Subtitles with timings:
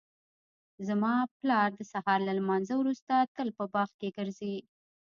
[0.87, 4.55] زما پلار د سهار له لمانځه وروسته تل په باغ کې ګرځي